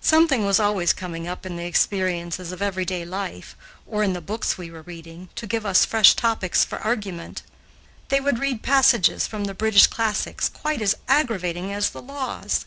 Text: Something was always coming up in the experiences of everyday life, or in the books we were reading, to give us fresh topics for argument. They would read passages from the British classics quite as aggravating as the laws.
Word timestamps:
Something 0.00 0.44
was 0.44 0.58
always 0.58 0.92
coming 0.92 1.28
up 1.28 1.46
in 1.46 1.54
the 1.54 1.64
experiences 1.64 2.50
of 2.50 2.60
everyday 2.60 3.04
life, 3.04 3.54
or 3.86 4.02
in 4.02 4.14
the 4.14 4.20
books 4.20 4.58
we 4.58 4.68
were 4.68 4.82
reading, 4.82 5.28
to 5.36 5.46
give 5.46 5.64
us 5.64 5.84
fresh 5.84 6.14
topics 6.14 6.64
for 6.64 6.80
argument. 6.80 7.42
They 8.08 8.18
would 8.18 8.40
read 8.40 8.64
passages 8.64 9.28
from 9.28 9.44
the 9.44 9.54
British 9.54 9.86
classics 9.86 10.48
quite 10.48 10.82
as 10.82 10.96
aggravating 11.06 11.72
as 11.72 11.90
the 11.90 12.02
laws. 12.02 12.66